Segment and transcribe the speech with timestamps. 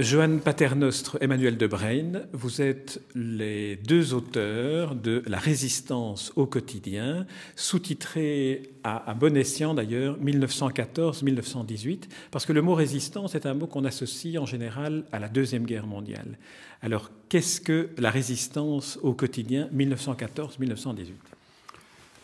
[0.00, 7.26] Johann Paternostre, Emmanuel de Brain, vous êtes les deux auteurs de La résistance au quotidien,
[7.54, 13.84] sous-titré à, bon escient d'ailleurs 1914-1918, parce que le mot résistance est un mot qu'on
[13.84, 16.38] associe en général à la Deuxième Guerre mondiale.
[16.80, 21.39] Alors qu'est-ce que la résistance au quotidien 1914-1918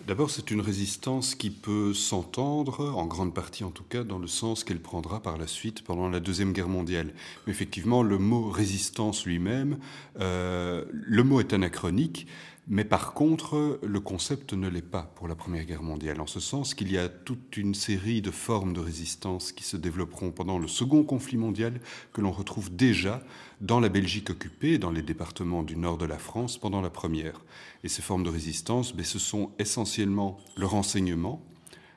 [0.06, 4.28] D'abord, c'est une résistance qui peut s'entendre, en grande partie en tout cas, dans le
[4.28, 7.12] sens qu'elle prendra par la suite pendant la Deuxième Guerre mondiale.
[7.44, 9.78] Mais effectivement, le mot résistance lui-même,
[10.20, 12.28] euh, le mot est anachronique,
[12.68, 16.40] mais par contre, le concept ne l'est pas pour la Première Guerre mondiale, en ce
[16.40, 20.58] sens qu'il y a toute une série de formes de résistance qui se développeront pendant
[20.58, 21.80] le Second conflit mondial,
[22.12, 23.22] que l'on retrouve déjà
[23.60, 27.40] dans la Belgique occupée, dans les départements du nord de la France, pendant la Première.
[27.84, 31.40] Et ces formes de résistance, mais ben, ce sont essentiellement le renseignement,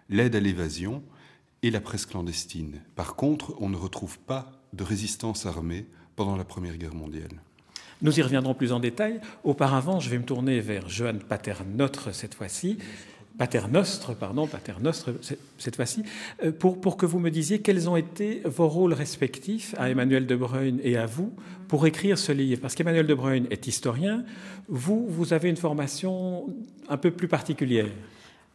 [0.07, 1.01] l'aide à l'évasion
[1.63, 2.79] et la presse clandestine.
[2.95, 7.41] Par contre, on ne retrouve pas de résistance armée pendant la Première Guerre mondiale.
[8.01, 9.19] Nous y reviendrons plus en détail.
[9.43, 12.77] Auparavant, je vais me tourner vers Johann Paternotre cette fois-ci.
[13.37, 15.11] Paternostre, pardon, Paternostre
[15.57, 16.03] cette fois-ci,
[16.43, 20.27] euh, pour, pour que vous me disiez quels ont été vos rôles respectifs à Emmanuel
[20.27, 21.33] de Bruyne et à vous
[21.69, 22.61] pour écrire ce livre.
[22.61, 24.25] Parce qu'Emmanuel de Bruyne est historien,
[24.67, 26.47] vous, vous avez une formation
[26.89, 27.87] un peu plus particulière.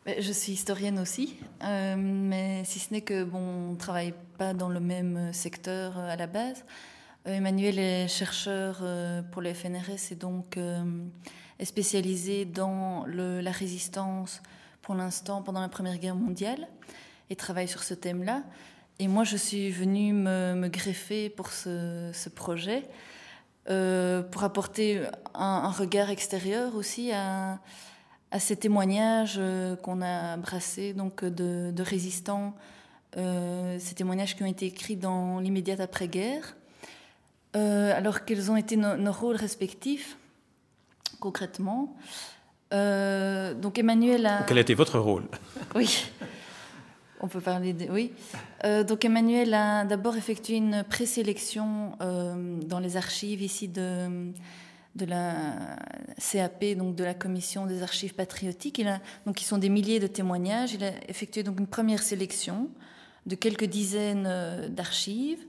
[0.07, 4.53] Je suis historienne aussi, euh, mais si ce n'est que bon, on ne travaille pas
[4.53, 6.63] dans le même secteur à la base.
[7.27, 10.83] Euh, Emmanuel est chercheur euh, pour le FNRS et donc euh,
[11.59, 14.43] est spécialisé dans la résistance
[14.83, 16.69] pour l'instant pendant la Première Guerre mondiale
[17.31, 18.43] et travaille sur ce thème-là.
[18.99, 22.87] Et moi, je suis venue me, greffer pour ce, projet,
[23.65, 25.03] pour apporter
[25.35, 27.59] un, regard extérieur aussi à,
[28.39, 29.41] ces témoignages
[29.83, 32.55] qu'on a brassés donc de, de résistants,
[33.17, 36.55] ces témoignages qui ont été écrits dans l'immédiate après-guerre
[37.57, 40.17] euh, alors, quels ont été nos, rôles respectifs,
[41.21, 41.97] concrètement
[42.73, 44.43] euh, Donc, Emmanuel a...
[44.43, 45.25] Quel a été votre rôle?
[45.75, 46.07] Oui,
[47.21, 47.87] on peut parler de...
[47.91, 48.13] Oui.
[48.65, 54.33] Euh, donc, Emmanuel a d'abord effectué une présélection dans les archives ici de,
[54.97, 55.77] de la
[56.19, 58.79] CAP, donc de la Commission des archives patriotiques.
[58.79, 60.75] Il a, donc, ils sont des milliers de témoignages.
[60.75, 62.69] Il a effectué donc une première sélection
[63.27, 65.47] de quelques dizaines d'archives.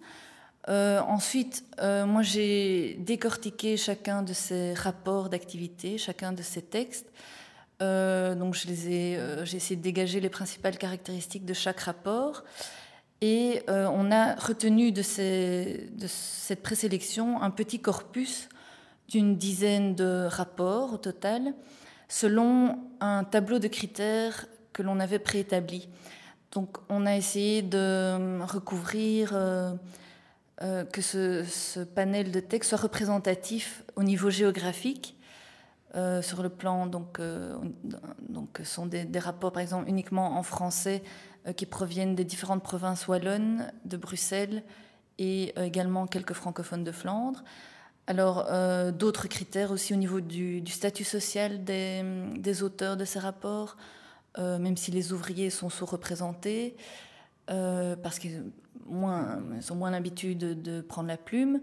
[0.68, 7.12] Euh, ensuite, euh, moi j'ai décortiqué chacun de ces rapports d'activité, chacun de ces textes.
[7.82, 12.44] Euh, donc je les ai, j'ai essayé de dégager les principales caractéristiques de chaque rapport.
[13.22, 18.50] Et on a retenu de, cette présélection un petit corpus
[19.08, 21.54] d'une dizaine de rapports au total,
[22.08, 25.88] selon un tableau de critères que l'on avait préétabli.
[26.52, 29.34] Donc on a essayé de recouvrir
[30.62, 35.18] euh, que ce, panel de textes soit représentatif au niveau géographique.
[35.96, 37.56] Euh, sur le plan, donc, euh,
[38.28, 41.04] donc sont des, rapports, par exemple, uniquement en français
[41.56, 44.64] qui proviennent des différentes provinces wallonnes, de Bruxelles
[45.20, 47.44] et également quelques francophones de Flandre.
[48.08, 48.50] Alors,
[48.92, 52.04] d'autres critères aussi au niveau du, statut social des,
[52.36, 53.78] des, auteurs de ces rapports,
[54.38, 56.76] même si les ouvriers sont sous-représentés.
[57.52, 58.44] Euh, parce qu'ils
[58.86, 61.62] moins, ont moins l'habitude de, prendre la plume,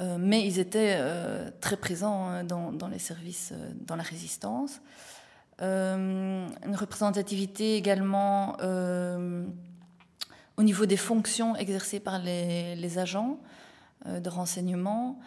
[0.00, 3.52] euh, mais ils étaient euh, très présents hein, dans, les services,
[3.86, 4.80] dans la résistance.
[5.60, 8.56] une représentativité également
[10.56, 13.38] au niveau des fonctions exercées par les agents
[14.06, 15.18] de renseignement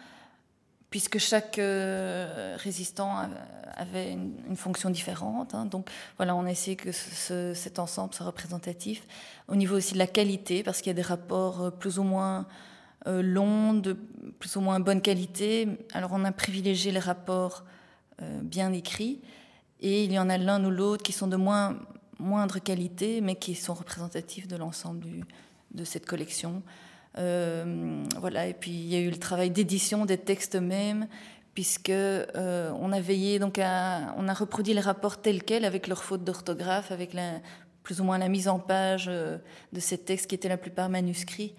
[0.96, 3.28] puisque chaque euh, résistant
[3.74, 5.54] avait une, fonction différente.
[5.54, 5.66] Hein.
[5.66, 9.02] Donc voilà, on a essayé que cet ensemble soit représentatif.
[9.46, 12.02] Au niveau aussi de la qualité, parce qu'il y a des rapports euh, plus ou
[12.02, 12.46] moins
[13.06, 13.92] euh, longs, de
[14.38, 15.68] plus ou moins bonne qualité.
[15.92, 17.64] Alors on a privilégié les rapports
[18.40, 19.20] bien écrits,
[19.82, 21.78] et il y en a l'un ou l'autre qui sont de moins,
[22.18, 25.26] moindre qualité, mais qui sont représentatifs de l'ensemble
[25.72, 26.62] de cette collection.
[27.18, 31.08] Euh, voilà, et puis il y a eu le travail d'édition des textes mêmes,
[31.54, 35.86] puisque euh, on a veillé donc à, on a reproduit les rapports tels quels avec
[35.86, 37.40] leurs fautes d'orthographe, avec la,
[37.82, 39.38] plus ou moins la mise en page euh,
[39.72, 41.54] de ces textes qui étaient la plupart manuscrits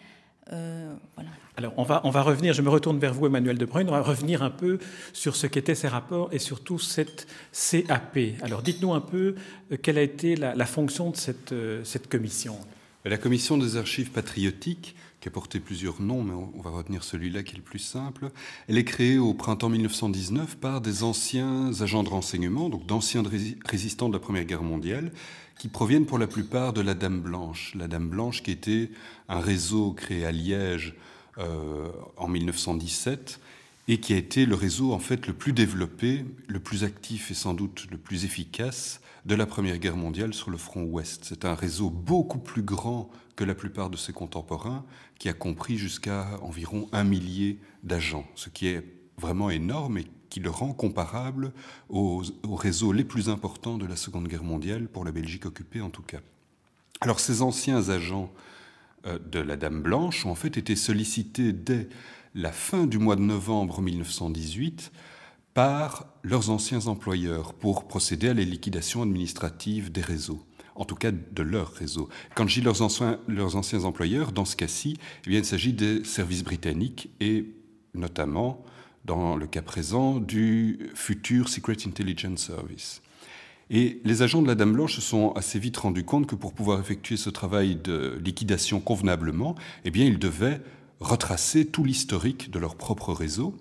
[0.50, 1.30] voilà.
[1.58, 3.92] Alors, on va, on va revenir, je me retourne vers vous, Emmanuel De Bruyne, on
[3.92, 4.80] va revenir un peu
[5.12, 8.18] sur ce qu'étaient ces rapports et surtout cette CAP.
[8.42, 9.36] Alors, dites-nous un peu
[9.82, 12.58] quelle a été la, la fonction de cette, cette commission.
[13.04, 14.96] La commission des archives patriotiques
[15.28, 18.30] qui a porté plusieurs noms, mais on va retenir celui-là qui est le plus simple.
[18.70, 23.24] Elle est créée au printemps 1919 par des anciens agents de renseignement, donc d'anciens
[23.66, 25.12] résistants de la Première Guerre mondiale,
[25.60, 27.74] qui proviennent pour la plupart de la Dame Blanche.
[27.76, 28.90] La Dame Blanche qui était
[29.28, 30.96] un réseau créé à Liège
[31.40, 33.42] euh, en 1917
[33.90, 37.34] et qui a été le réseau en fait le plus développé, le plus actif et
[37.34, 41.26] sans doute le plus efficace de la Première Guerre mondiale sur le front ouest.
[41.26, 44.86] C'est un réseau beaucoup plus grand que la plupart de ses contemporains,
[45.20, 48.86] qui a compris jusqu'à environ un millier d'agents, ce qui est
[49.18, 51.52] vraiment énorme et qui le rend comparable
[51.90, 55.90] aux, réseaux les plus importants de la Seconde Guerre mondiale, pour la Belgique occupée en
[55.90, 56.22] tout cas.
[57.02, 58.32] Alors ces anciens agents
[59.06, 61.90] euh, de la Dame Blanche ont en fait été sollicités dès
[62.34, 64.90] la fin du mois de novembre 1918
[65.58, 70.46] par leurs anciens employeurs pour procéder à la liquidation administrative des réseaux,
[70.76, 72.10] en tout cas de leur réseau.
[72.36, 76.44] Quand je dis leurs anciens, leurs employeurs, dans ce cas-ci, eh il s'agit des services
[76.44, 77.56] britanniques et
[77.96, 78.64] notamment,
[79.06, 83.02] dans le cas présent, du futur Secret Intelligence Service.
[83.72, 86.54] Et les agents de la Dame Blanche se sont assez vite rendus compte que pour
[86.54, 89.56] pouvoir effectuer ce travail de liquidation convenablement,
[89.86, 90.62] eh bien, ils devaient
[91.00, 93.58] retracer tout l'historique de leur propre réseau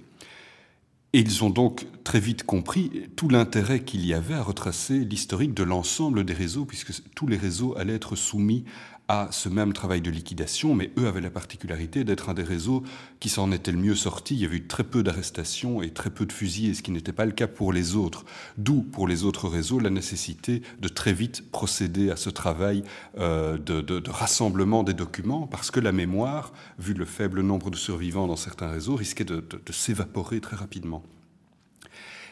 [1.17, 5.55] et ils ont donc très vite compris tout l'intérêt qu'il y avait à retracer l'historique
[5.55, 8.67] de l'ensemble des réseaux, puisque tous les réseaux allaient être soumis
[9.09, 12.83] à ce même travail de liquidation, mais eux avaient la particularité d'être un des réseaux
[13.21, 14.35] qui s'en était le mieux sorti.
[14.35, 17.13] Il y avait eu très peu d'arrestations et très peu de fusillés, ce qui n'était
[17.13, 18.25] pas le cas pour les autres.
[18.59, 22.83] D'où, pour les autres réseaux, la nécessité de très vite procéder à ce travail
[23.19, 28.27] euh, de, rassemblement des documents, parce que la mémoire, vu le faible nombre de survivants
[28.27, 31.05] dans certains réseaux, risquait de, s'évaporer très rapidement.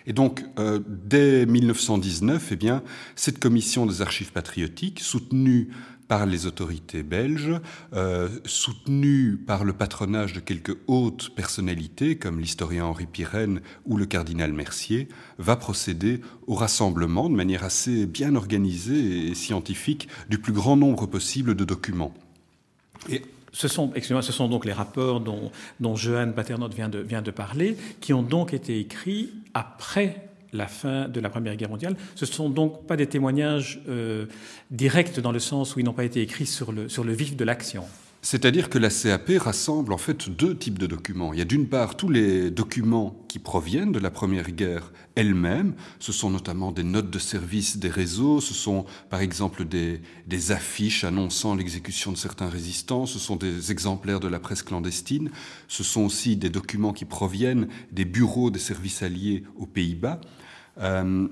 [0.07, 2.83] Et donc, euh, dès 1919, eh bien,
[3.17, 5.71] cette commission des archives patriotiques, soutenue
[6.09, 7.61] par les autorités belges,
[7.95, 8.29] euh,
[9.47, 15.09] par le patronage de quelques hautes personnalités comme l'historien Henri Pirenne ou le cardinal Mercier,
[15.39, 21.07] va procéder au rassemblement de manière assez bien organisée et scientifique du plus grand nombre
[21.07, 22.15] possible de documents.
[23.09, 23.23] Et
[23.53, 25.51] ce sont, ce sont donc les rapports dont,
[25.81, 30.67] dont Johan Paternotte vient de, vient de parler, qui ont donc été écrits après la
[30.67, 31.97] fin de la Première Guerre mondiale.
[32.15, 34.27] Ce ne sont donc pas des témoignages euh,
[34.71, 37.37] directs dans le sens où ils n'ont pas été écrits sur le, sur le vif
[37.37, 37.85] de l'action.
[38.25, 41.35] C'est-à-dire que la CAP rassemble en fait deux types de documents.
[41.35, 45.75] Il y a d'une part tous les documents qui proviennent de la Première Guerre elle-même.
[45.99, 50.53] Ce sont notamment des notes de service des réseaux, ce sont par exemple des, des
[50.53, 55.31] affiches annonçant l'exécution de certains résistants, ce sont des exemplaires de la presse clandestine,
[55.69, 60.23] ce sont aussi des documents qui proviennent des bureaux des services alliés aux Pays-Bas.
[60.79, 61.29] Euh,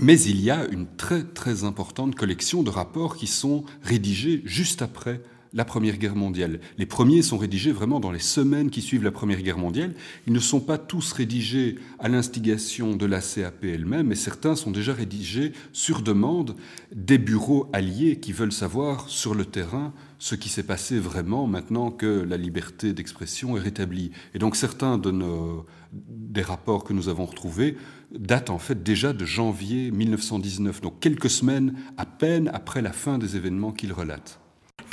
[0.00, 4.82] mais il y a une très très importante collection de rapports qui sont rédigés juste
[4.82, 5.22] après
[5.54, 6.60] la Première Guerre mondiale.
[6.78, 9.94] Les premiers sont rédigés vraiment dans les semaines qui suivent la Première Guerre mondiale.
[10.26, 14.72] Ils ne sont pas tous rédigés à l'instigation de la CAP elle-même, mais certains sont
[14.72, 16.56] déjà rédigés sur demande
[16.94, 21.90] des bureaux alliés qui veulent savoir sur le terrain ce qui s'est passé vraiment maintenant
[21.90, 24.10] que la liberté d'expression est rétablie.
[24.34, 27.76] Et donc certains de nos, des rapports que nous avons retrouvés
[28.10, 33.18] datent en fait déjà de janvier 1919, donc quelques semaines à peine après la fin
[33.18, 34.40] des événements qu'ils relatent.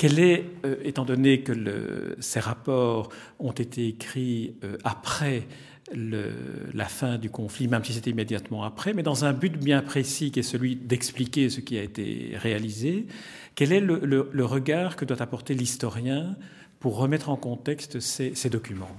[0.01, 5.48] Quel est, euh, étant donné que ces rapports ont été écrits euh, après
[5.93, 10.31] la fin du conflit, même si c'était immédiatement après, mais dans un but bien précis
[10.31, 13.05] qui est celui d'expliquer ce qui a été réalisé,
[13.53, 16.36] quel est le, le, regard que doit apporter l'historien
[16.79, 18.98] pour remettre en contexte ces, ces documents?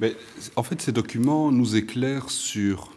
[0.00, 0.16] Mais,
[0.56, 2.96] En fait, ces documents nous éclairent sur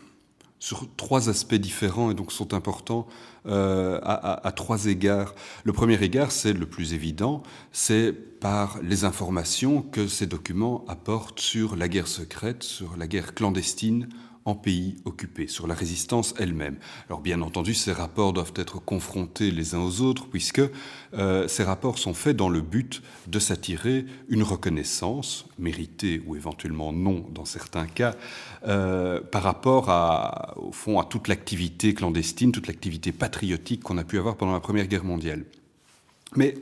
[0.63, 3.05] sur trois aspects différents et donc sont importants
[3.47, 5.35] euh, à, trois égards.
[5.65, 7.43] Le premier égard, c'est le plus évident,
[7.73, 13.33] c'est par les informations que ces documents apportent sur la guerre secrète, sur la guerre
[13.33, 14.07] clandestine
[14.45, 16.77] en pays occupé, sur la résistance elle-même.
[17.07, 20.61] Alors bien entendu, ces rapports doivent être confrontés les uns aux autres, puisque
[21.13, 26.91] euh, ces rapports sont faits dans le but de s'attirer une reconnaissance, méritée ou éventuellement
[26.91, 28.15] non dans certains cas,
[28.67, 29.87] euh, par rapport
[30.57, 34.59] au fond à toute l'activité clandestine, toute l'activité patriotique qu'on a pu avoir pendant la
[34.59, 35.45] Première Guerre mondiale.
[36.35, 36.55] Mais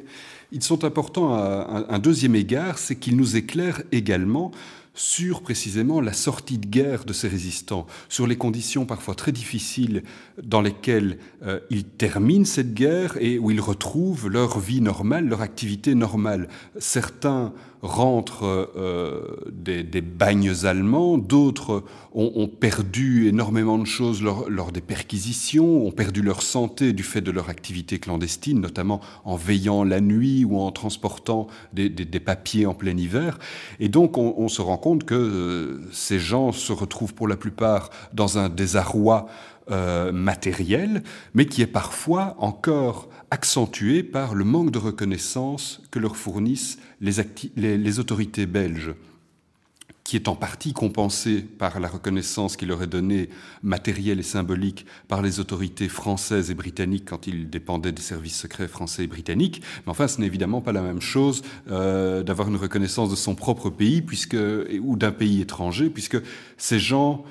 [0.52, 4.52] ils sont importants à un deuxième égard, c'est qu'ils nous éclairent également
[4.94, 10.04] sur précisément la sortie de guerre de ces résistants, sur les conditions parfois très difficiles
[10.44, 15.42] dans lesquelles euh, ils terminent cette guerre et où ils retrouvent leur vie normale, leur
[15.42, 16.50] activité normale.
[16.78, 19.22] Certains rentrent euh,
[19.52, 21.84] des, bagnes allemands, d'autres
[22.14, 27.32] ont, perdu énormément de choses lors, des perquisitions, ont perdu leur santé du fait de
[27.32, 32.96] leur activité clandestine, notamment en veillant la nuit ou en transportant des, papiers en plein
[32.96, 33.40] hiver.
[33.80, 37.90] Et donc on, se rend compte que euh, ces gens se retrouvent pour la plupart
[38.14, 39.28] dans un désarroi
[39.72, 41.02] euh, matériel,
[41.34, 48.00] mais qui est parfois encore accentué par le manque de reconnaissance que leur fournissent les,
[48.00, 48.94] autorités belges
[50.04, 53.30] qui est en partie compensé par la reconnaissance qui leur est donnée
[53.64, 58.68] matérielle et symbolique par les autorités françaises et britanniques quand ils dépendaient des services secrets
[58.68, 59.62] français et britanniques.
[59.86, 63.36] Mais enfin, ce n'est évidemment pas la même chose euh, d'avoir une reconnaissance de son
[63.36, 64.38] propre pays puisque,
[64.82, 66.18] ou d'un pays étranger, puisque
[66.58, 67.24] ces gens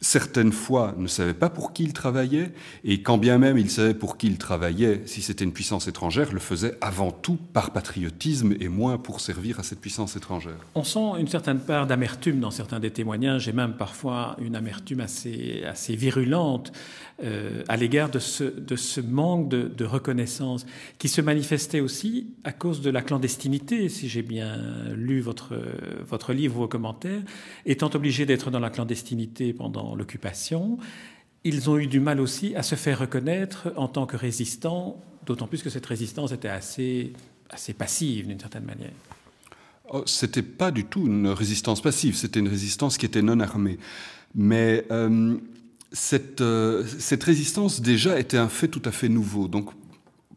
[0.00, 2.52] certaines fois ne savaient pas pour qui ils travaillaient,
[2.84, 6.32] et quand bien même ils savaient pour qui ils travaillaient, si c'était une puissance étrangère,
[6.32, 10.58] le faisaient avant tout par patriotisme et moins pour servir à cette puissance étrangère.
[10.74, 15.00] On sent une certaine part d'amertume dans certains des témoignages, et même parfois une amertume
[15.00, 16.72] assez, assez virulente
[17.20, 20.66] euh, à l'égard de ce, manque de, reconnaissance,
[20.98, 24.56] qui se manifestait aussi à cause de la clandestinité, si j'ai bien
[24.94, 25.52] lu votre,
[26.32, 27.22] livre ou vos commentaires,
[27.66, 30.78] étant obligés d'être dans la clandestinité pendant l'occupation,
[31.42, 35.48] ils ont eu du mal aussi à se faire reconnaître en tant que résistants, d'autant
[35.48, 37.12] plus que cette résistance était assez,
[37.50, 38.92] assez passive d'une certaine manière.
[39.90, 43.78] Oh, c'était pas du tout une résistance passive, c'était une résistance qui était non armée.
[44.34, 45.38] Mais euh,
[45.92, 49.48] cette, euh, cette résistance déjà était un fait tout à fait nouveau.
[49.48, 49.70] Donc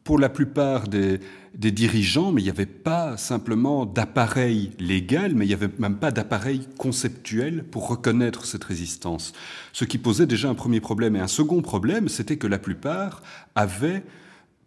[0.04, 1.20] pour la plupart des,
[1.54, 6.12] dirigeants, mais il n'y avait pas simplement d'appareil légal, mais il n'y avait même pas
[6.12, 9.34] d'appareil conceptuel pour reconnaître cette résistance.
[9.74, 11.16] Ce qui posait déjà un premier problème.
[11.16, 13.22] Et un second problème, c'était que la plupart
[13.56, 14.04] avaient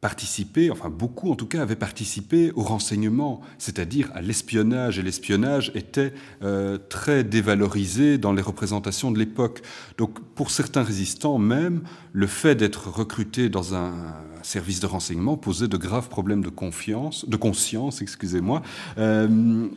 [0.04, 4.98] participé, enfin beaucoup en tout cas, avaient participé au renseignement, c'est-à-dire à, l'espionnage.
[4.98, 9.62] Et l'espionnage était euh, très dévalorisé dans les représentations de l'époque.
[9.96, 11.80] Donc pour certains résistants même,
[12.12, 13.94] le fait d'être recruté dans un
[14.42, 18.60] service de renseignement posait de graves problèmes de confiance, de conscience, excusez-moi.
[18.98, 19.68] Euh,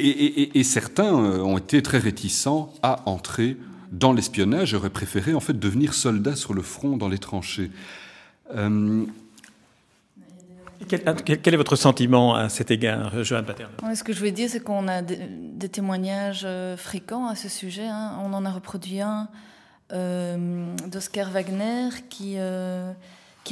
[0.00, 3.56] et, certains euh, ont été très réticents à entrer
[3.92, 7.70] dans l'espionnage auraient préféré en fait devenir soldats sur le front dans les tranchées.
[10.88, 14.60] Quel, est votre sentiment à cet égard, Joanne Paterne Ce que je veux dire, c'est
[14.60, 17.86] qu'on a des, témoignages euh, fréquents à ce sujet.
[17.86, 18.18] Hein.
[18.22, 19.28] On en a reproduit un
[19.92, 22.92] euh, d'Oscar Wagner qui, euh,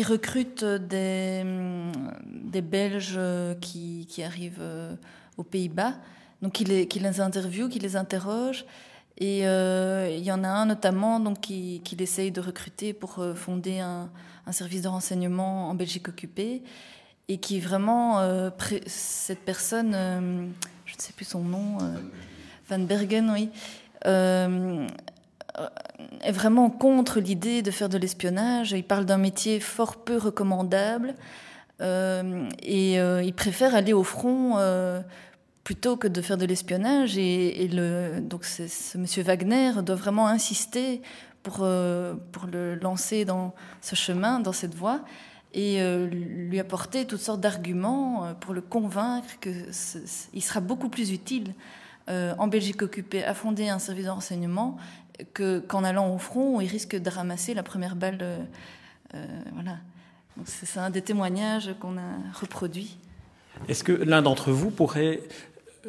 [0.07, 1.45] recrute des,
[2.63, 3.19] Belges
[3.61, 4.63] qui, arrivent
[5.37, 5.95] aux Pays-Bas.
[6.43, 8.65] Donc, il les, qui les interviewe, qui les interroge.
[9.19, 13.81] Et il y en a un notamment donc, qui, qui essaye de recruter pour fonder
[13.81, 14.11] un
[14.53, 16.63] service de renseignement en Belgique occupée
[17.29, 18.51] et qui vraiment, euh,
[18.87, 20.47] cette personne, euh,
[20.85, 21.97] je ne sais plus son nom, euh,
[22.69, 23.51] Van Bergen, oui,
[26.23, 28.73] est vraiment contre l'idée de faire de l'espionnage.
[28.73, 31.15] Il parle d'un métier fort peu recommandable
[31.81, 34.59] et il préfère aller au front
[35.63, 37.17] plutôt que de faire de l'espionnage.
[37.17, 37.69] Et,
[38.21, 41.03] donc ce monsieur Wagner doit vraiment insister
[41.43, 41.57] pour,
[42.33, 45.01] pour le lancer dans ce chemin, dans cette voie
[45.55, 51.13] et euh, lui apporter toutes sortes d'arguments euh, pour le convaincre qu'il sera beaucoup plus
[51.13, 51.55] utile
[52.11, 54.77] euh, en Belgique occupée à fonder un service de renseignement
[55.33, 58.19] qu'en allant au front où il risque de ramasser la première balle.
[59.53, 59.77] voilà.
[60.45, 62.99] C'est un des témoignages qu'on a reproduits.
[63.69, 65.21] Est-ce que l'un d'entre vous pourrait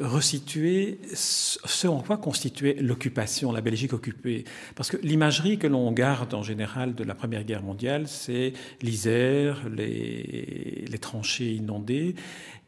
[0.00, 4.44] resituer ce en quoi constituait l'occupation, la Belgique occupée.
[4.74, 9.68] Parce que l'imagerie que l'on garde en général de la Première Guerre mondiale, c'est l'Isère,
[9.68, 12.14] les, les tranchées inondées,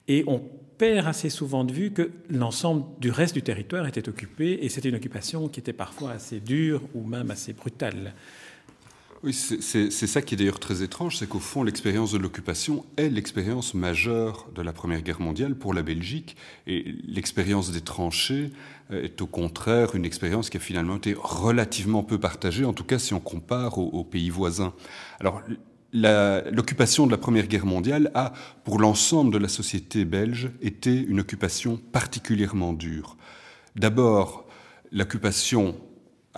[0.09, 0.43] et on
[0.79, 4.89] perd assez souvent de vue que l'ensemble du reste du territoire était occupé, et c'était
[4.89, 8.15] une occupation qui était parfois assez dure ou même assez brutale.
[9.25, 13.09] Oui, c'est ça qui est d'ailleurs très étrange, c'est qu'au fond, l'expérience de l'occupation est
[13.09, 16.37] l'expérience majeure de la Première Guerre mondiale pour la Belgique,
[16.69, 18.53] et l'expérience des tranchées
[18.93, 22.85] euh, est au contraire une expérience qui a finalement été relativement peu partagée, en tout
[22.85, 24.73] cas si on compare aux, pays voisins.
[25.19, 25.43] Alors,
[25.93, 28.33] l'occupation de la Première Guerre mondiale a,
[28.63, 33.17] pour l'ensemble de la société belge, été une occupation particulièrement dure.
[33.75, 34.47] D'abord,
[34.93, 35.75] l'occupation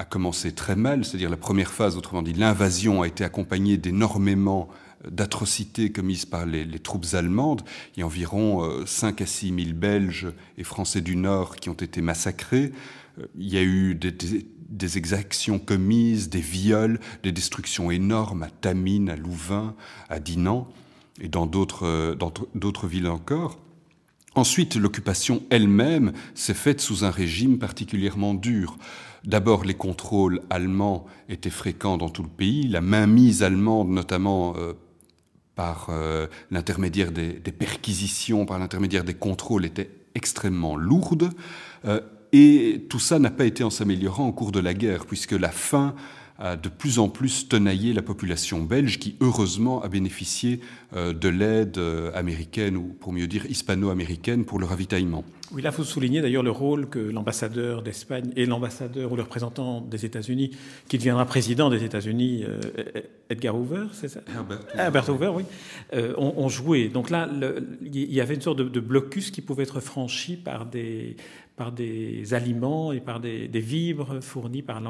[0.00, 4.70] a commencé très mal, c'est-à-dire la première phase, autrement dit l'invasion, a été accompagnée d'énormément
[5.04, 7.62] euh, d'atrocités commises par les, troupes allemandes.
[7.94, 11.68] Il y a environ 5 euh, à 6 000 Belges et Français du Nord qui
[11.68, 12.72] ont été massacrés.
[13.18, 19.10] Euh, il y a eu des, exactions commises, des viols, des destructions énormes à Tamine,
[19.10, 19.74] à Louvain,
[20.08, 20.66] à Dinan
[21.20, 23.58] et dans d'autres villes encore.
[24.34, 28.78] Ensuite, l'occupation elle-même s'est faite sous un régime particulièrement dur.
[29.24, 34.72] D'abord, les contrôles allemands étaient fréquents dans tout le pays, la mainmise allemande, notamment euh,
[35.54, 41.30] par euh, l'intermédiaire des, perquisitions, par l'intermédiaire des contrôles, était extrêmement lourde.
[41.84, 42.00] Euh,
[42.32, 45.50] et tout ça n'a pas été en s'améliorant au cours de la guerre, puisque la
[45.50, 45.94] faim
[46.40, 50.60] a de plus en plus tenaillé la population belge, qui heureusement a bénéficié
[50.96, 55.24] euh, de l'aide euh, américaine, ou pour mieux dire hispano-américaine, pour le ravitaillement.
[55.52, 59.80] Oui, là, vous soulignez d'ailleurs le rôle que l'ambassadeur d'Espagne et l'ambassadeur ou le représentant
[59.80, 60.52] des États-Unis,
[60.88, 62.44] qui deviendra président des États-Unis,
[63.28, 64.20] Edgar Hoover, c'est ça?
[64.76, 65.44] Herbert Hoover, oui,
[66.16, 66.88] ont, joué.
[66.88, 67.28] Donc là,
[67.82, 71.16] il y avait une sorte de, de, blocus qui pouvait être franchi par des,
[71.60, 74.80] par des aliments et par des, vivres fournis par,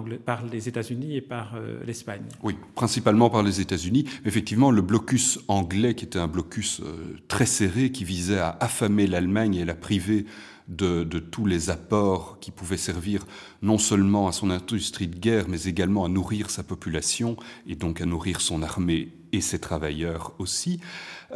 [0.52, 2.22] les États-Unis et par euh, l'Espagne.
[2.44, 4.04] Oui, principalement par les États-Unis.
[4.24, 9.08] Effectivement, le blocus anglais, qui était un blocus euh, très serré, qui visait à affamer
[9.08, 10.26] l'Allemagne et la priver
[10.68, 13.26] de, tous les apports qui pouvaient servir
[13.62, 17.34] non seulement à son industrie de guerre, mais également à nourrir sa population
[17.66, 20.78] et donc à nourrir son armée et ses travailleurs aussi.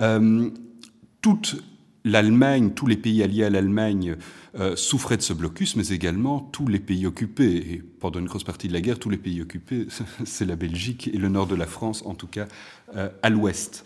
[0.01, 0.49] Euh,
[2.05, 4.17] l'Allemagne, tous les pays alliés à l'Allemagne
[4.59, 7.57] euh, souffraient de ce blocus, mais également tous les pays occupés.
[7.57, 9.87] Et pendant une grosse partie de la guerre, tous les pays occupés,
[10.25, 12.47] c'est la Belgique et le nord de la France, en tout cas
[12.95, 13.85] euh, à l'ouest.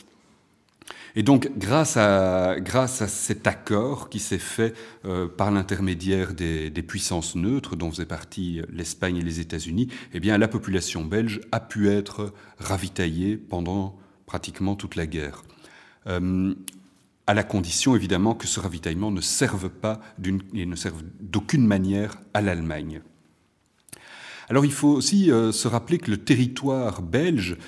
[1.17, 2.57] Et donc, grâce à,
[2.87, 8.63] cet accord qui s'est fait euh, par l'intermédiaire des, des, puissances neutres, dont faisaient partie
[8.73, 13.97] l'Espagne et les États-Unis, eh bien, la population belge a pu être ravitaillée pendant
[14.27, 15.43] pratiquement toute la guerre
[17.29, 20.01] à la condition évidemment que ce ravitaillement ne serve pas
[21.21, 23.03] d'aucune manière à l'Allemagne.
[24.49, 27.59] Alors il faut aussi euh, se rappeler que le territoire belge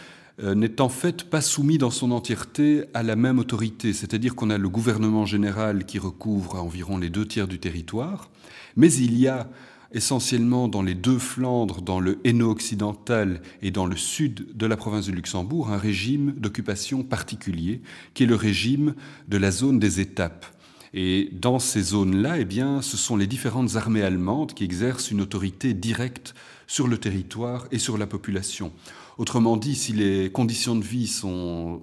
[0.42, 4.48] euh, n'est en fait pas soumis dans son entièreté à la même autorité, c'est-à-dire qu'on
[4.48, 8.30] a le gouvernement général qui recouvre environ les deux tiers du territoire,
[8.76, 9.50] mais il y a
[9.92, 14.76] essentiellement dans les deux Flandres, dans le Hainaut occidental et dans le sud de la
[14.76, 17.80] province de Luxembourg, un régime d'occupation particulier,
[18.14, 18.94] qui est le régime
[19.28, 20.46] de la zone des étapes.
[20.92, 25.20] Et dans ces zones-là, eh bien, ce sont les différentes armées allemandes qui exercent une
[25.20, 26.34] autorité directe
[26.66, 28.72] sur le territoire et sur la population.
[29.18, 31.82] Autrement dit, si les conditions de vie sont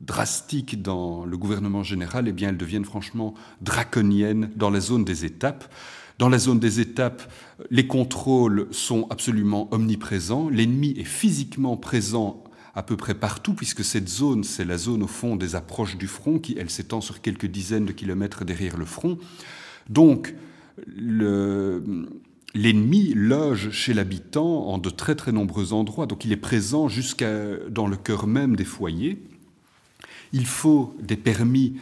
[0.00, 5.24] drastiques dans le gouvernement général, eh bien, elles deviennent franchement draconiennes dans la zone des
[5.24, 5.72] étapes.
[6.18, 7.30] Dans la zone des étapes,
[7.70, 10.48] les contrôles sont absolument omniprésents.
[10.48, 12.42] L'ennemi est physiquement présent
[12.74, 16.06] à peu près partout, puisque cette zone, c'est la zone au fond des approches du
[16.06, 19.18] front, qui, elle, s'étend sur quelques dizaines de kilomètres derrière le front.
[19.88, 20.34] Donc,
[22.54, 27.56] l'ennemi loge chez l'habitant en de très très nombreux endroits, donc il est présent jusqu'à
[27.70, 29.22] dans le cœur même des foyers.
[30.32, 31.76] Il faut des permis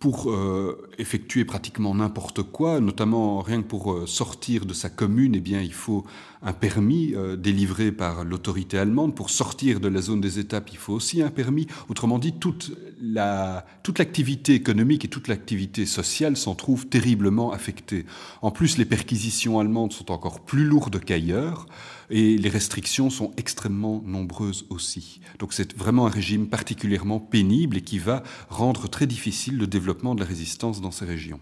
[0.00, 5.34] pour euh, effectuer pratiquement n'importe quoi, notamment rien que pour euh, sortir de sa commune,
[5.34, 6.06] eh bien, il faut
[6.40, 9.14] un permis euh, délivré par l'autorité allemande.
[9.14, 11.66] Pour sortir de la zone des étapes, il faut aussi un permis.
[11.90, 18.06] Autrement dit, toute la, toute l'activité économique et toute l'activité sociale s'en trouvent terriblement affectées.
[18.40, 21.66] En plus, les perquisitions allemandes sont encore plus lourdes qu'ailleurs
[22.10, 25.20] et les restrictions sont extrêmement nombreuses aussi.
[25.38, 30.14] Donc c'est vraiment un régime particulièrement pénible et qui va rendre très difficile le développement
[30.14, 31.40] de la résistance dans ces régions.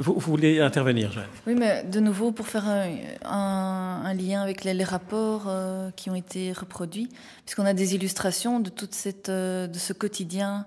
[0.00, 1.26] Vous, voulez intervenir, Jeanne?
[1.48, 6.52] Oui, mais de nouveau, pour faire un, lien avec les, rapports euh, qui ont été
[6.52, 7.08] reproduits,
[7.44, 10.66] puisqu'on a des illustrations de, toute cette, euh, de ce quotidien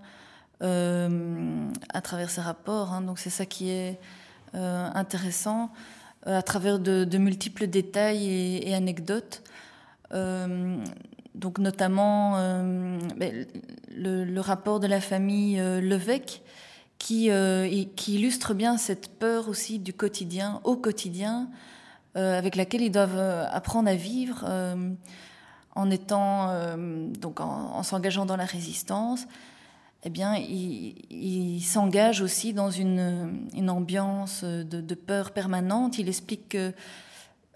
[0.61, 2.91] euh, à travers ces rapports.
[2.91, 3.01] Hein.
[3.01, 3.99] donc c'est ça qui est
[4.53, 5.71] intéressant.
[6.27, 9.41] Euh, à travers de, multiples détails et, anecdotes.
[10.13, 10.77] Euh,
[11.33, 13.47] donc notamment euh, ben,
[13.89, 16.43] le, rapport de la famille Levesque
[16.99, 17.31] qui,
[18.07, 21.49] illustre bien cette peur aussi du quotidien, au quotidien,
[22.13, 24.45] avec laquelle ils doivent apprendre à vivre
[25.75, 29.25] en s'engageant dans la résistance
[30.03, 35.99] eh bien, il, s'engage aussi dans une, ambiance de, peur permanente.
[35.99, 36.73] Il explique que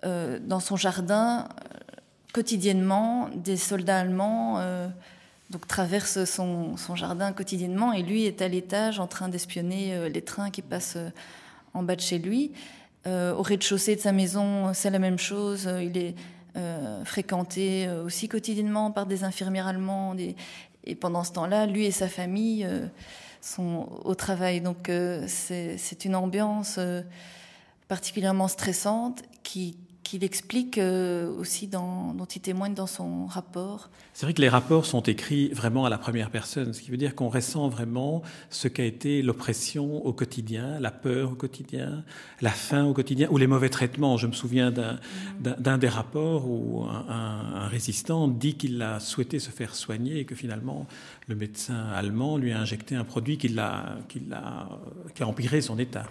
[0.06, 1.80] euh, dans son jardin, euh,
[2.34, 4.88] quotidiennement, des soldats allemands euh,
[5.68, 10.62] traversent son, jardin quotidiennement et lui est à l'étage en train d'espionner les trains qui
[10.62, 10.98] passent
[11.74, 12.52] en bas de chez lui.
[13.06, 15.70] au rez-de-chaussée de sa maison, c'est la même chose.
[15.82, 16.16] Il est
[17.06, 20.20] fréquenté aussi quotidiennement par des infirmières allemandes
[20.94, 22.86] pendant ce temps-là, lui et sa famille euh,
[23.42, 24.62] sont au travail.
[24.62, 27.02] Donc euh, c'est une ambiance euh,
[27.88, 33.90] particulièrement stressante qui, qu'il explique euh, aussi, dans, dont il témoigne dans son rapport.
[34.14, 36.98] C'est vrai que les rapports sont écrits vraiment à la première personne, ce qui veut
[36.98, 42.04] dire qu'on ressent vraiment ce qu'a été l'oppression au quotidien, la peur au quotidien,
[42.40, 44.16] la faim au quotidien, ou les mauvais traitements.
[44.16, 49.74] Je me souviens d'un des rapports où un, résistant dit qu'il a souhaité se faire
[49.74, 50.86] soigner et que finalement
[51.28, 53.98] le médecin allemand lui a injecté un produit qui a
[55.22, 56.06] empiré son état.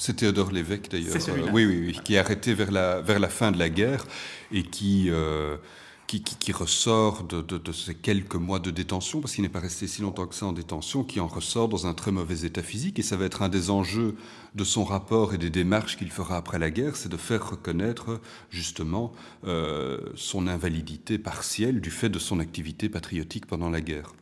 [0.00, 3.28] C'est Théodore Lévesque d'ailleurs, euh, oui, oui, oui, qui est arrêté vers la, vers la
[3.28, 4.06] fin de la guerre
[4.50, 5.58] et qui, euh,
[6.06, 9.60] qui, qui, ressort de, de, de, ces quelques mois de détention, parce qu'il n'est pas
[9.60, 12.62] resté si longtemps que ça en détention, qui en ressort dans un très mauvais état
[12.62, 12.98] physique.
[12.98, 14.16] Et ça va être un des enjeux
[14.54, 18.22] de son rapport et des démarches qu'il fera après la guerre, c'est de faire reconnaître
[18.48, 19.12] justement
[19.46, 24.14] euh, son invalidité partielle du fait de son activité patriotique pendant la guerre.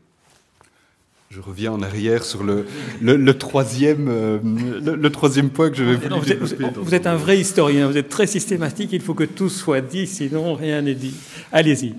[1.30, 2.64] Je reviens en arrière sur le,
[3.02, 7.16] le, troisième, euh, le, troisième point que je vais vous, vous, êtes, vous êtes un
[7.16, 10.94] vrai historien, vous êtes très systématique, il faut que tout soit dit, sinon rien n'est
[10.94, 11.14] dit.
[11.52, 11.94] Allez-y.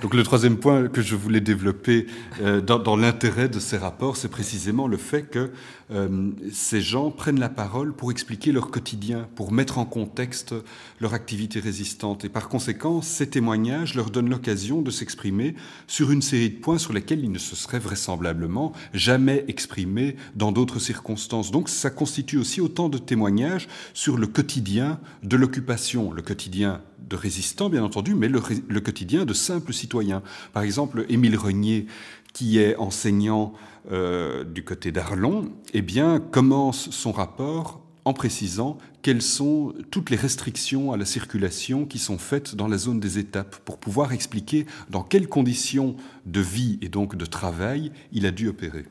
[0.00, 2.06] Donc le troisième point que je voulais développer
[2.42, 5.50] euh, dans, dans l'intérêt de ces rapports, c'est précisément le fait que
[5.92, 10.54] euh, ces gens prennent la parole pour expliquer leur quotidien, pour mettre en contexte
[11.00, 12.24] leur activité résistante.
[12.24, 15.54] Et par conséquent, ces témoignages leur donnent l'occasion de s'exprimer
[15.86, 20.52] sur une série de points sur lesquels ils ne se seraient vraisemblablement jamais exprimés dans
[20.52, 21.50] d'autres circonstances.
[21.50, 27.16] Donc ça constitue aussi autant de témoignages sur le quotidien de l'occupation, le quotidien de
[27.16, 30.22] résistants bien entendu, mais le, le quotidien de simples citoyens.
[30.52, 31.86] Par exemple, Émile Renier,
[32.32, 33.52] qui est enseignant
[33.90, 40.16] euh, du côté d'Arlon, eh bien, commence son rapport en précisant quelles sont toutes les
[40.16, 44.66] restrictions à la circulation qui sont faites dans la zone des étapes pour pouvoir expliquer
[44.90, 48.84] dans quelles conditions de vie et donc de travail il a dû opérer.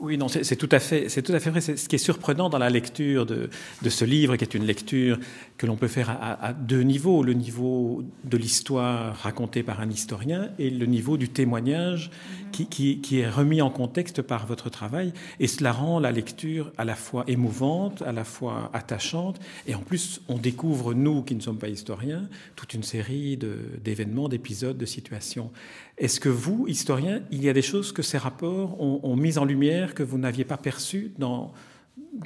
[0.00, 1.60] Oui, non, c'est tout à fait, c'est tout à fait vrai.
[1.60, 3.50] Ce qui est surprenant dans la lecture de,
[3.82, 5.18] de ce livre, qui est une lecture
[5.60, 9.90] que l'on peut faire à, à, deux niveaux le niveau de l'histoire racontée par un
[9.90, 12.50] historien et le niveau du témoignage mm-hmm.
[12.50, 15.12] qui, qui, qui, est remis en contexte par votre travail.
[15.38, 19.38] Et cela rend la lecture à la fois émouvante, à la fois attachante.
[19.66, 24.30] Et en plus, on découvre nous qui ne sommes pas historiens toute une série d'événements,
[24.30, 25.50] d'épisodes, de situations.
[25.98, 29.36] Est-ce que vous, historien, il y a des choses que ces rapports ont, ont mises
[29.36, 31.52] en lumière que vous n'aviez pas perçues dans,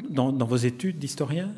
[0.09, 1.49] dans, dans vos études d'historien?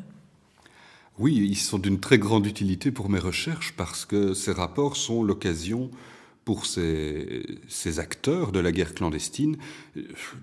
[1.19, 5.23] Oui, ils sont d'une très grande utilité pour mes recherches parce que ces rapports sont
[5.23, 5.89] l'occasion
[6.45, 9.57] pour ces, acteurs de la guerre clandestine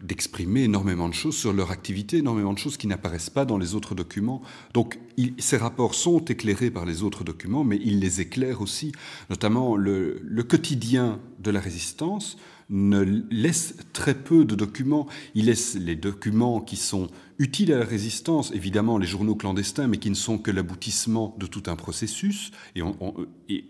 [0.03, 3.75] d'exprimer énormément de choses sur leur activité, énormément de choses qui n'apparaissent pas dans les
[3.75, 4.43] autres documents.
[4.75, 4.99] Donc
[5.39, 8.93] ces rapports sont éclairés par les autres documents, mais ils les éclairent aussi,
[9.31, 12.37] notamment le quotidien de la résistance
[12.71, 15.07] ne laisse très peu de documents.
[15.35, 17.09] Il laisse les documents qui sont
[17.39, 21.47] utiles à la résistance, évidemment les journaux clandestins, mais qui ne sont que l'aboutissement de
[21.47, 22.53] tout un processus.
[22.77, 22.83] Et,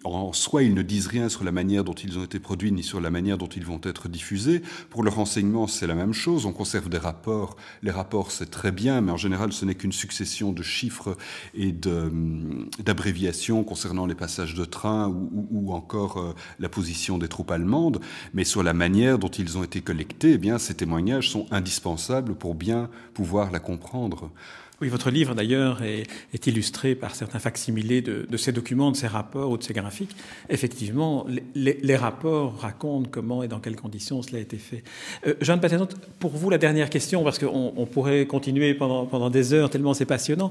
[0.05, 2.83] en soi, ils ne disent rien sur la manière dont ils ont été produits, ni
[2.83, 4.63] sur la manière dont ils vont être diffusés.
[4.91, 6.47] Pour le renseignement, c'est la même chose.
[6.47, 7.57] On conserve des rapports.
[7.83, 11.17] Les rapports, c'est très bien, mais en général, ce n'est qu'une succession de chiffres
[11.55, 18.01] et d'abréviations concernant les passages de train ou encore euh, la position des troupes allemandes.
[18.35, 22.35] Mais sur la manière dont ils ont été collectés, eh bien, ces témoignages sont indispensables
[22.35, 24.31] pour bien pouvoir la comprendre.
[24.81, 29.07] Oui, votre livre d'ailleurs est, illustré par certains facsimilés de, de, ces documents, de ces
[29.07, 30.15] rapports ou de ces graphiques.
[30.49, 34.83] Effectivement, les, rapports racontent comment et dans quelles conditions cela a été fait.
[35.29, 35.87] Euh, Jeanne Patenot,
[36.19, 40.07] pour vous la dernière question, parce qu'on on pourrait continuer pendant, des heures tellement c'est
[40.07, 40.51] passionnant.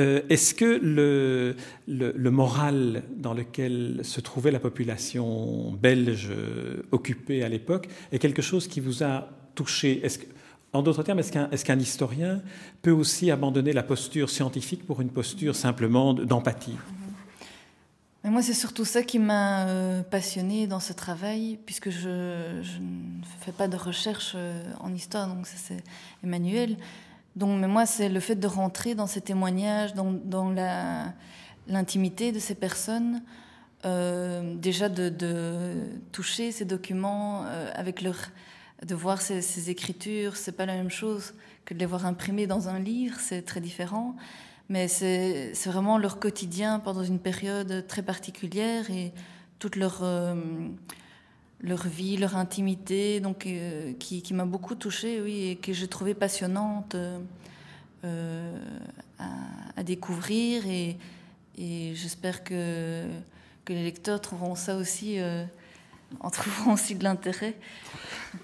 [0.00, 6.30] Euh, Est-ce que le, moral dans lequel se trouvait la population belge
[6.92, 10.02] occupée à l'époque est quelque chose qui vous a touché?
[10.72, 12.40] En d'autres termes, est-ce qu'un historien
[12.80, 16.76] peut aussi abandonner la posture scientifique pour une posture simplement d'empathie?
[18.24, 23.50] Moi, c'est surtout ça qui m'a euh, passionnée dans ce travail, puisque je, ne fais
[23.50, 25.82] pas de recherche euh, en histoire, donc ça c'est
[26.22, 26.76] Emmanuel.
[27.34, 30.54] Donc, mais moi, c'est le fait de rentrer dans ces témoignages, dans,
[31.66, 33.22] l'intimité de ces personnes,
[33.84, 35.74] euh, déjà de,
[36.12, 38.16] toucher ces documents avec leur
[38.84, 42.46] de voir ces, ces écritures, c'est pas la même chose que de les voir imprimées
[42.46, 44.16] dans un livre, c'est très différent.
[44.68, 49.12] Mais c'est vraiment leur quotidien pendant une période très particulière et
[49.58, 50.34] toute leur, euh,
[51.60, 56.14] leur vie, leur intimité, donc, euh, qui, m'a beaucoup touchée, oui, et que j'ai trouvé
[56.14, 56.96] passionnante
[58.04, 58.58] euh,
[59.18, 60.66] à, découvrir.
[60.66, 60.96] Et,
[61.94, 63.04] j'espère que,
[63.68, 65.18] les lecteurs trouveront ça aussi,
[66.20, 67.54] en trouveront aussi de l'intérêt.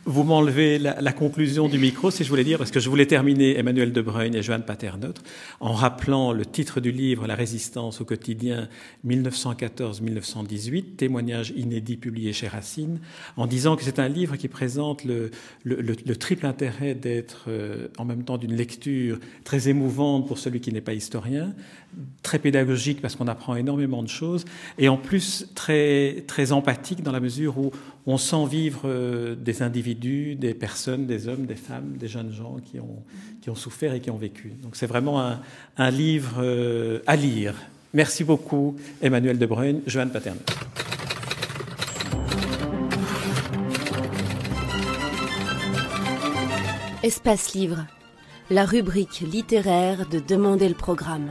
[0.05, 3.59] vous m'enlevez la, conclusion du micro, si je voulais dire, parce que je voulais terminer
[3.59, 5.23] Emmanuel de Bruyne et Joanne Paternotte
[5.61, 8.69] en rappelant le titre du livre La résistance au quotidien
[9.07, 13.01] 1914-1918, témoignage inédit publié chez Racine,
[13.37, 15.31] en disant que c'est un livre qui présente le,
[16.17, 20.81] triple intérêt d'être euh, en même temps d'une lecture très émouvante pour celui qui n'est
[20.81, 21.55] pas historien,
[22.23, 24.45] très pédagogique parce qu'on apprend énormément de choses,
[24.79, 27.73] et en plus très, très empathique dans la mesure où
[28.07, 32.57] on sent vivre euh, des individus, des personnes, des hommes, des femmes, des jeunes gens
[32.65, 33.03] qui ont,
[33.43, 34.53] qui ont souffert et qui ont vécu.
[34.63, 35.37] Donc c'est vraiment
[35.77, 37.55] un, livre euh, à lire.
[37.95, 40.39] Merci beaucoup Emmanuel De Bruyne, Joanne Paterne.
[47.03, 47.87] Espace Livre,
[48.51, 51.31] la rubrique littéraire de Demander le programme.